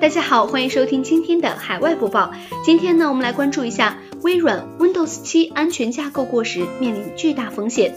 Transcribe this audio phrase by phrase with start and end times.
[0.00, 2.32] 大家好，欢迎收听今天的海外播报。
[2.64, 7.94] 今天呢，我们来关注一下微软 Windows 七安全架构过时，面临巨大风险。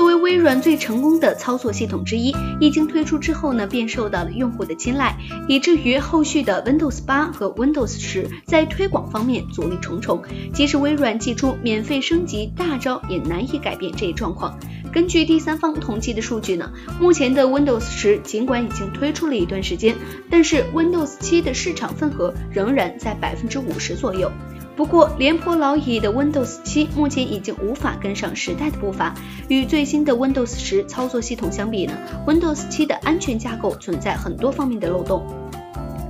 [0.00, 5.14] 作为微软最成功的操作系统之一，一经推出之后呢，便受到了用户的青睐，
[5.46, 10.22] 以至于后续的 Windows 8和 Windows 10在推广方面阻力重重。
[10.54, 14.58] 即使微软祭出免费升级大招，也难以改变这一状况。
[14.90, 19.94] 根据第三方统计的数据呢，目前的 Windows 10尽管已经推出了一段时间，
[20.30, 24.32] 但是 Windows 7的市场份额仍然在百分之五十左右。
[24.76, 29.14] 不过，廉颇老矣的 Windows 7目前已经无法跟上时代的步伐。
[29.48, 31.92] 与最新的 Windows 10操作系统相比呢
[32.26, 35.22] ，Windows 7的安全架构存在很多方面的漏洞。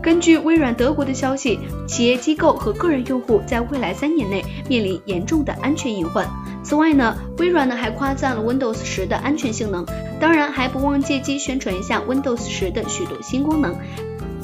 [0.02, 6.26] 根据微软德国的消息，企业机构和个人用户在未来三年内面临严重的安全隐患。
[6.62, 9.84] 此外呢，微软呢还夸赞了 Windows 10的安全性能，
[10.20, 13.74] 当然还不忘借机宣传一下 Windows 10的许多新功能。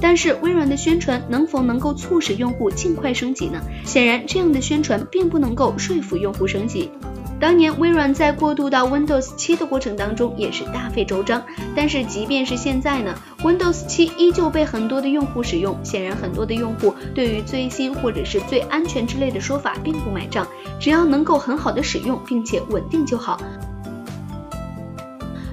[0.01, 3.61] 但是微软的宣传能否能够促使用户尽快升级呢？
[3.85, 6.91] 显然这样的宣传并不能够说服用户升级。
[7.39, 11.43] 当年微软在过渡到 Windows 7的过程当中也是大费周章，
[11.75, 15.77] 但是即便是现在呢，Windows 7依旧被很多的用户使用。
[15.83, 20.47] 显然很多的用户对于最新或者是最安全之类的说法并不买账，
[20.81, 23.39] 只要能够很好的使用并且稳定就好。